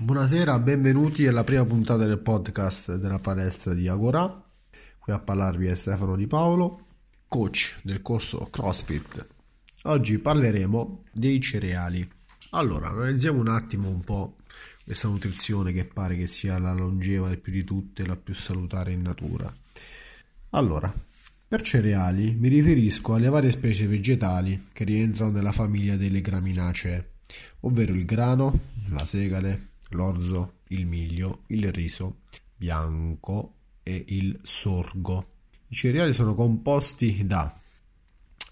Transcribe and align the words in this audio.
Buonasera, 0.00 0.60
benvenuti 0.60 1.26
alla 1.26 1.42
prima 1.42 1.64
puntata 1.64 2.06
del 2.06 2.20
podcast 2.20 2.94
della 2.94 3.18
palestra 3.18 3.74
di 3.74 3.88
Agora. 3.88 4.44
Qui 4.96 5.12
a 5.12 5.18
parlarvi 5.18 5.66
è 5.66 5.74
Stefano 5.74 6.14
Di 6.14 6.28
Paolo, 6.28 6.86
coach 7.26 7.80
del 7.82 8.00
corso 8.00 8.46
CrossFit. 8.48 9.26
Oggi 9.82 10.20
parleremo 10.20 11.02
dei 11.10 11.40
cereali. 11.40 12.08
Allora, 12.50 12.90
analizziamo 12.90 13.40
un 13.40 13.48
attimo 13.48 13.88
un 13.88 14.00
po' 14.04 14.36
questa 14.84 15.08
nutrizione 15.08 15.72
che 15.72 15.84
pare 15.84 16.16
che 16.16 16.28
sia 16.28 16.60
la 16.60 16.72
longeva 16.72 17.36
più 17.36 17.50
di 17.50 17.64
tutte, 17.64 18.06
la 18.06 18.16
più 18.16 18.34
salutare 18.34 18.92
in 18.92 19.02
natura. 19.02 19.52
Allora, 20.50 20.94
per 21.48 21.60
cereali 21.62 22.36
mi 22.38 22.46
riferisco 22.46 23.14
alle 23.14 23.28
varie 23.28 23.50
specie 23.50 23.88
vegetali 23.88 24.68
che 24.72 24.84
rientrano 24.84 25.32
nella 25.32 25.50
famiglia 25.50 25.96
delle 25.96 26.20
graminacee, 26.20 27.14
ovvero 27.62 27.94
il 27.94 28.04
grano, 28.04 28.60
la 28.90 29.04
segale, 29.04 29.67
l'orzo, 29.88 30.60
il 30.68 30.86
miglio, 30.86 31.42
il 31.48 31.72
riso 31.72 32.20
bianco 32.56 33.54
e 33.82 34.04
il 34.08 34.38
sorgo. 34.42 35.32
I 35.68 35.74
cereali 35.74 36.12
sono 36.12 36.34
composti 36.34 37.26
da 37.26 37.54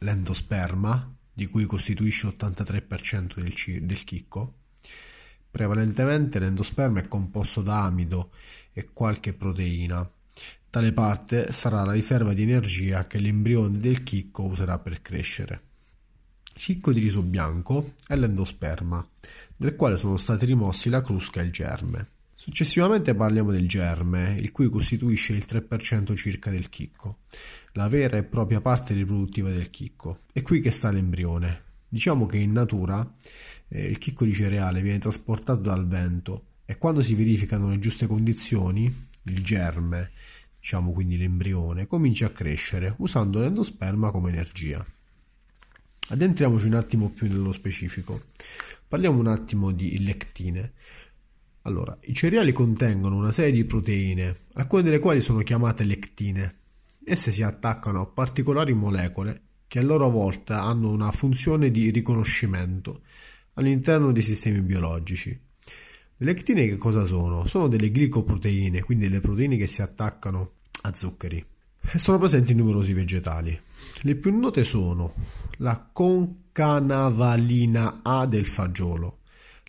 l'endosperma, 0.00 1.14
di 1.32 1.46
cui 1.46 1.64
costituisce 1.64 2.26
l'83% 2.26 3.40
del, 3.40 3.52
c- 3.52 3.80
del 3.80 4.04
chicco. 4.04 4.54
Prevalentemente 5.50 6.38
l'endosperma 6.38 7.00
è 7.00 7.08
composto 7.08 7.62
da 7.62 7.82
amido 7.82 8.30
e 8.72 8.90
qualche 8.92 9.32
proteina. 9.32 10.08
Tale 10.68 10.92
parte 10.92 11.52
sarà 11.52 11.84
la 11.84 11.92
riserva 11.92 12.34
di 12.34 12.42
energia 12.42 13.06
che 13.06 13.18
l'embrione 13.18 13.78
del 13.78 14.02
chicco 14.02 14.44
userà 14.44 14.78
per 14.78 15.00
crescere. 15.00 15.62
Chicco 16.58 16.90
di 16.90 17.00
riso 17.00 17.22
bianco 17.22 17.92
è 18.08 18.16
l'endosperma, 18.16 19.06
del 19.54 19.76
quale 19.76 19.98
sono 19.98 20.16
stati 20.16 20.46
rimossi 20.46 20.88
la 20.88 21.02
crusca 21.02 21.40
e 21.40 21.44
il 21.44 21.52
germe. 21.52 22.08
Successivamente 22.34 23.14
parliamo 23.14 23.52
del 23.52 23.68
germe, 23.68 24.36
il 24.40 24.50
cui 24.52 24.70
costituisce 24.70 25.34
il 25.34 25.44
3% 25.46 26.16
circa 26.16 26.50
del 26.50 26.70
chicco, 26.70 27.18
la 27.72 27.88
vera 27.88 28.16
e 28.16 28.24
propria 28.24 28.62
parte 28.62 28.94
riproduttiva 28.94 29.50
del 29.50 29.68
chicco. 29.68 30.20
È 30.32 30.40
qui 30.40 30.60
che 30.60 30.70
sta 30.70 30.90
l'embrione. 30.90 31.62
Diciamo 31.86 32.24
che 32.24 32.38
in 32.38 32.52
natura 32.52 33.14
eh, 33.68 33.86
il 33.86 33.98
chicco 33.98 34.24
di 34.24 34.32
cereale 34.32 34.80
viene 34.80 34.98
trasportato 34.98 35.60
dal 35.60 35.86
vento 35.86 36.46
e 36.64 36.78
quando 36.78 37.02
si 37.02 37.14
verificano 37.14 37.68
le 37.68 37.78
giuste 37.78 38.06
condizioni, 38.06 38.92
il 39.24 39.44
germe, 39.44 40.10
diciamo 40.58 40.90
quindi 40.92 41.18
l'embrione, 41.18 41.86
comincia 41.86 42.26
a 42.26 42.30
crescere 42.30 42.94
usando 42.98 43.40
l'endosperma 43.40 44.10
come 44.10 44.30
energia. 44.30 44.84
Addentriamoci 46.08 46.66
un 46.66 46.74
attimo 46.74 47.08
più 47.08 47.26
nello 47.26 47.50
specifico. 47.50 48.26
Parliamo 48.86 49.18
un 49.18 49.26
attimo 49.26 49.72
di 49.72 50.04
lectine. 50.04 50.74
Allora, 51.62 51.98
i 52.02 52.14
cereali 52.14 52.52
contengono 52.52 53.16
una 53.16 53.32
serie 53.32 53.50
di 53.50 53.64
proteine, 53.64 54.36
alcune 54.52 54.82
delle 54.82 55.00
quali 55.00 55.20
sono 55.20 55.40
chiamate 55.40 55.82
lectine. 55.82 56.58
Esse 57.04 57.32
si 57.32 57.42
attaccano 57.42 58.02
a 58.02 58.06
particolari 58.06 58.72
molecole 58.72 59.40
che 59.66 59.80
a 59.80 59.82
loro 59.82 60.08
volta 60.08 60.62
hanno 60.62 60.90
una 60.90 61.10
funzione 61.10 61.72
di 61.72 61.90
riconoscimento 61.90 63.00
all'interno 63.54 64.12
dei 64.12 64.22
sistemi 64.22 64.60
biologici. 64.60 65.30
Le 65.30 66.24
lectine 66.24 66.68
che 66.68 66.76
cosa 66.76 67.04
sono? 67.04 67.46
Sono 67.46 67.66
delle 67.66 67.88
glicoproteine, 67.88 68.80
quindi 68.82 69.08
delle 69.08 69.20
proteine 69.20 69.56
che 69.56 69.66
si 69.66 69.82
attaccano 69.82 70.52
a 70.82 70.94
zuccheri 70.94 71.44
e 71.92 71.98
sono 71.98 72.18
presenti 72.18 72.54
numerosi 72.54 72.92
vegetali. 72.92 73.58
Le 74.02 74.16
più 74.16 74.36
note 74.36 74.64
sono 74.64 75.14
la 75.58 75.88
concanavalina 75.92 78.00
A 78.02 78.26
del 78.26 78.46
fagiolo, 78.46 79.20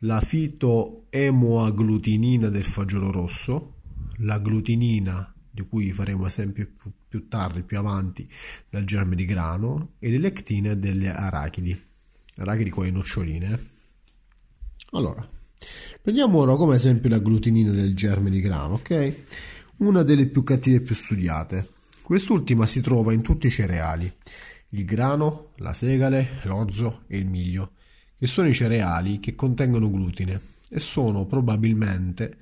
la 0.00 0.20
fitoemoagglutinina 0.20 2.48
del 2.48 2.64
fagiolo 2.64 3.10
rosso, 3.10 3.74
la 4.18 4.38
glutinina 4.38 5.34
di 5.50 5.62
cui 5.62 5.90
faremo 5.92 6.26
esempio 6.26 6.70
più, 6.76 6.92
più 7.08 7.26
tardi, 7.28 7.62
più 7.62 7.78
avanti, 7.78 8.30
dal 8.68 8.84
germe 8.84 9.16
di 9.16 9.24
grano 9.24 9.92
e 9.98 10.10
le 10.10 10.18
lectine 10.18 10.78
delle 10.78 11.08
arachidi, 11.08 11.74
arachidi 12.36 12.68
con 12.70 12.84
le 12.84 12.90
noccioline. 12.90 13.52
Eh. 13.52 13.58
Allora, 14.92 15.26
prendiamo 16.02 16.38
ora 16.38 16.54
come 16.56 16.76
esempio 16.76 17.08
la 17.08 17.20
glutinina 17.20 17.70
del 17.70 17.94
germe 17.94 18.28
di 18.28 18.40
grano, 18.40 18.74
ok? 18.74 19.14
Una 19.78 20.02
delle 20.02 20.26
più 20.26 20.42
cattive 20.42 20.76
e 20.76 20.82
più 20.82 20.94
studiate. 20.94 21.74
Quest'ultima 22.06 22.66
si 22.66 22.80
trova 22.80 23.12
in 23.12 23.20
tutti 23.20 23.48
i 23.48 23.50
cereali, 23.50 24.08
il 24.68 24.84
grano, 24.84 25.54
la 25.56 25.72
segale, 25.72 26.38
l'orzo 26.44 27.02
e 27.08 27.18
il 27.18 27.26
miglio, 27.26 27.72
che 28.16 28.28
sono 28.28 28.46
i 28.46 28.54
cereali 28.54 29.18
che 29.18 29.34
contengono 29.34 29.90
glutine 29.90 30.40
e 30.68 30.78
sono 30.78 31.26
probabilmente, 31.26 32.36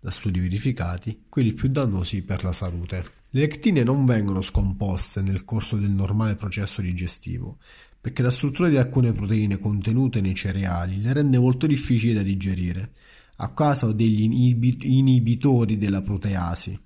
da 0.00 0.10
studi 0.10 0.40
verificati, 0.40 1.24
quelli 1.28 1.52
più 1.52 1.68
dannosi 1.68 2.22
per 2.22 2.42
la 2.42 2.52
salute. 2.52 3.04
Le 3.28 3.40
lectine 3.40 3.82
non 3.82 4.06
vengono 4.06 4.40
scomposte 4.40 5.20
nel 5.20 5.44
corso 5.44 5.76
del 5.76 5.90
normale 5.90 6.34
processo 6.34 6.80
digestivo, 6.80 7.58
perché 8.00 8.22
la 8.22 8.30
struttura 8.30 8.70
di 8.70 8.78
alcune 8.78 9.12
proteine 9.12 9.58
contenute 9.58 10.22
nei 10.22 10.34
cereali 10.34 11.02
le 11.02 11.12
rende 11.12 11.38
molto 11.38 11.66
difficili 11.66 12.14
da 12.14 12.22
digerire, 12.22 12.92
a 13.36 13.52
causa 13.52 13.92
degli 13.92 14.22
inibitori 14.22 15.76
della 15.76 16.00
proteasi. 16.00 16.80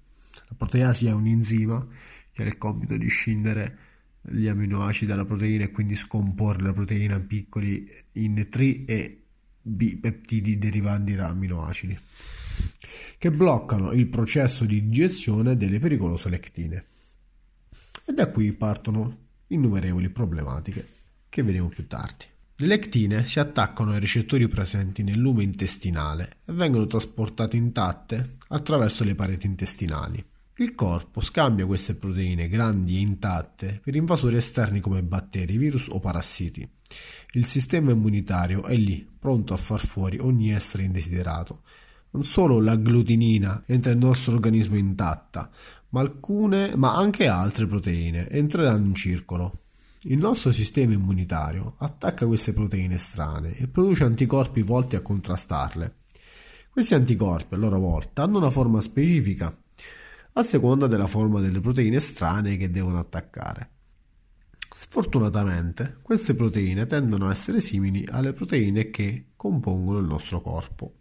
La 0.48 0.54
proteasi 0.56 1.06
è 1.06 1.12
un 1.12 1.26
enzima 1.26 1.86
che 2.36 2.42
ha 2.42 2.47
il 2.47 2.58
compito 2.58 2.98
di 2.98 3.08
scindere 3.08 3.78
gli 4.20 4.47
aminoacidi 4.47 5.06
dalla 5.06 5.24
proteina 5.24 5.64
e 5.64 5.70
quindi 5.70 5.94
scomporre 5.97 6.62
la 6.62 6.72
proteina 6.74 7.16
in 7.16 7.26
piccoli 7.26 7.91
in 8.12 8.47
tri 8.50 8.84
e 8.84 9.22
bipeptidi 9.62 10.58
derivanti 10.58 11.14
da 11.14 11.28
aminoacidi 11.28 11.98
che 13.16 13.30
bloccano 13.30 13.92
il 13.92 14.06
processo 14.08 14.66
di 14.66 14.82
digestione 14.82 15.56
delle 15.56 15.78
pericolose 15.78 16.28
lectine. 16.28 16.84
E 18.04 18.12
da 18.12 18.28
qui 18.28 18.53
partono 18.53 19.28
innumerevoli 19.47 20.10
problematiche 20.10 20.86
che 21.30 21.42
vedremo 21.42 21.68
più 21.68 21.86
tardi. 21.86 22.24
Le 22.56 22.66
lectine 22.66 23.26
si 23.26 23.38
attaccano 23.38 23.92
ai 23.92 24.00
recettori 24.00 24.47
presenti 24.48 25.03
nel 25.03 25.18
lume 25.18 25.42
intestinale 25.42 26.38
e 26.44 26.53
vengono 26.53 26.86
trasportate 26.86 27.56
intatte 27.56 28.36
attraverso 28.48 29.04
le 29.04 29.14
pareti 29.14 29.47
intestinali. 29.47 30.24
Il 30.59 30.75
corpo 30.75 31.21
scambia 31.21 31.67
queste 31.67 31.97
proteine 31.97 32.49
grandi 32.49 32.97
e 32.97 33.00
intatte 33.00 33.78
per 33.84 33.94
invasori 33.94 34.37
esterni 34.37 34.81
come 34.81 35.03
batteri, 35.03 35.59
virus 35.59 35.89
o 35.89 36.00
parassiti. 36.00 36.67
Il 37.33 37.44
sistema 37.44 37.91
immunitario 37.91 38.65
è 38.65 38.75
lì, 38.75 39.06
pronto 39.19 39.53
a 39.53 39.59
far 39.59 39.84
fuori 39.84 40.19
ogni 40.19 40.53
essere 40.53 40.84
indesiderato. 40.84 41.61
Non 42.12 42.22
solo 42.22 42.59
la 42.59 42.75
glutinina 42.75 43.65
entra 43.66 43.91
nel 43.91 44.00
nostro 44.00 44.33
organismo 44.33 44.78
intatta, 44.78 45.50
ma 45.91 46.00
alcune, 46.00 46.75
ma 46.75 46.97
anche 46.97 47.27
altre 47.27 47.66
proteine 47.66 48.27
entreranno 48.31 48.87
in 48.87 48.95
circolo. 48.95 49.65
Il 50.05 50.16
nostro 50.16 50.53
sistema 50.53 50.95
immunitario 50.95 51.75
attacca 51.81 52.27
queste 52.27 52.55
proteine 52.55 52.97
strane 52.97 53.55
e 53.59 53.69
produce 53.69 54.05
anticorpi 54.05 54.62
volti 54.62 54.97
a 54.97 55.03
contrastarle. 55.03 55.97
Questi 56.71 56.95
anticorpi, 56.95 57.53
a 57.53 57.59
loro 57.59 57.78
volta, 57.78 58.22
hanno 58.22 58.39
una 58.39 58.50
forma 58.50 58.81
specifica 58.81 59.55
a 60.38 60.42
seconda 60.42 60.86
della 60.86 61.06
forma 61.06 61.41
delle 61.41 61.60
proteine 61.60 61.98
strane 61.98 62.58
che 62.58 62.70
devono 62.70 62.98
attaccare. 62.98 63.70
Sfortunatamente, 64.74 65.97
queste 66.02 66.34
proteine 66.34 66.86
tendono 66.86 67.28
a 67.28 67.30
essere 67.30 67.62
simili 67.62 68.06
alle 68.10 68.34
proteine 68.34 68.91
che 68.91 69.28
compongono 69.34 69.98
il 69.98 70.04
nostro 70.04 70.42
corpo. 70.42 70.92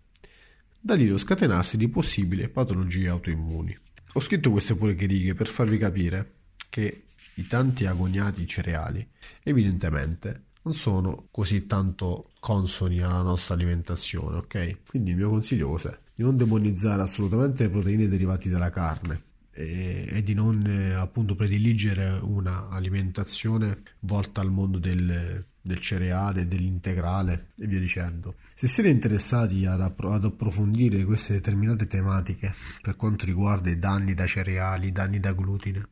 Da 0.80 0.96
lì 0.96 1.08
lo 1.08 1.18
scatenarsi 1.18 1.76
di 1.76 1.90
possibili 1.90 2.48
patologie 2.48 3.10
autoimmuni. 3.10 3.78
Ho 4.14 4.20
scritto 4.22 4.52
queste 4.52 4.76
poche 4.76 5.06
righe 5.06 5.34
per 5.34 5.48
farvi 5.48 5.78
capire 5.78 6.36
che 6.70 7.04
i 7.34 7.46
tanti 7.46 7.86
agoniati 7.86 8.48
cereali 8.48 9.06
evidentemente 9.44 10.44
non 10.62 10.74
sono 10.74 11.28
così 11.30 11.68
tanto 11.68 12.30
consoni 12.40 13.02
alla 13.02 13.22
nostra 13.22 13.56
alimentazione, 13.56 14.38
ok? 14.38 14.78
Quindi 14.88 15.12
il 15.12 15.18
mio 15.18 15.30
consiglio 15.30 15.70
cos'è? 15.72 16.00
Di 16.16 16.24
non 16.24 16.38
demonizzare 16.38 17.02
assolutamente 17.02 17.64
le 17.64 17.70
proteine 17.70 18.08
derivate 18.08 18.50
dalla 18.50 18.70
carne 18.70 19.22
e, 19.52 20.08
e 20.10 20.24
di 20.24 20.34
non 20.34 20.66
eh, 20.66 20.94
appunto 20.94 21.36
prediligere 21.36 22.20
una 22.22 22.70
alimentazione 22.70 23.82
volta 24.00 24.42
al 24.42 24.50
mondo 24.50 24.80
del, 24.80 25.46
del 25.62 25.80
cereale, 25.82 26.48
dell'integrale 26.48 27.48
e 27.58 27.66
via 27.68 27.80
dicendo. 27.80 28.36
Se 28.54 28.68
siete 28.68 28.90
interessati 28.90 29.66
ad, 29.66 29.82
ad, 29.82 30.26
approfondire 30.26 31.04
queste 31.04 31.34
determinate 31.34 31.88
tematiche 31.88 32.54
per 32.82 32.96
quanto 32.96 33.26
riguarda 33.26 33.70
i 33.70 33.80
danni 33.80 34.14
da 34.14 34.26
cereali, 34.26 34.88
i 34.88 34.92
danni 34.92 35.20
da 35.20 35.34
glutine, 35.34 35.88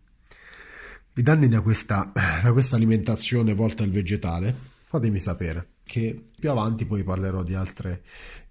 i 1.15 1.21
danni 1.21 1.49
da 1.49 1.61
questa, 1.61 2.11
da 2.13 2.51
questa 2.51 2.75
alimentazione 2.75 3.53
volta 3.53 3.83
al 3.83 3.89
vegetale, 3.89 4.71
fatemi 4.93 5.17
sapere 5.17 5.69
che 5.83 6.29
più 6.39 6.51
avanti 6.51 6.85
poi 6.85 7.03
parlerò 7.03 7.41
di 7.41 7.55
altre, 7.55 8.03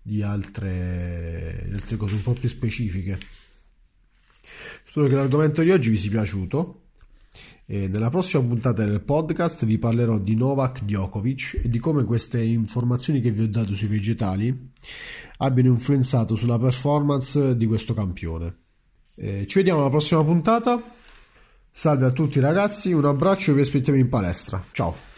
di 0.03 0.23
altre, 0.23 1.67
di 1.69 1.75
altre 1.75 1.97
cose 1.97 2.17
un 2.17 2.23
po' 2.23 2.33
più 2.33 2.49
specifiche. 2.49 3.17
Spero 4.83 5.07
che 5.07 5.15
l'argomento 5.15 5.63
di 5.63 5.71
oggi 5.71 5.91
vi 5.91 5.97
sia 5.97 6.11
piaciuto 6.11 6.81
E 7.65 7.87
nella 7.87 8.11
prossima 8.11 8.43
puntata 8.43 8.85
del 8.85 9.03
podcast 9.03 9.65
vi 9.65 9.79
parlerò 9.79 10.19
di 10.19 10.35
Novak 10.35 10.83
Djokovic 10.83 11.61
e 11.63 11.69
di 11.69 11.79
come 11.79 12.03
queste 12.03 12.43
informazioni 12.43 13.21
che 13.21 13.31
vi 13.31 13.45
ho 13.45 13.49
dato 13.49 13.77
sui 13.77 13.87
vegetali 13.87 14.71
abbiano 15.39 15.69
influenzato 15.69 16.35
sulla 16.35 16.59
performance 16.59 17.57
di 17.57 17.67
questo 17.67 17.95
campione. 17.95 18.57
E 19.15 19.47
ci 19.47 19.59
vediamo 19.59 19.79
alla 19.79 19.91
prossima 19.91 20.25
puntata. 20.25 20.83
Salve 21.71 22.07
a 22.07 22.11
tutti 22.11 22.41
ragazzi, 22.41 22.93
un 22.93 23.05
abbraccio 23.05 23.53
e 23.53 23.55
vi 23.55 23.61
aspettiamo 23.61 23.99
in 23.99 24.09
palestra. 24.09 24.63
Ciao! 24.73 25.12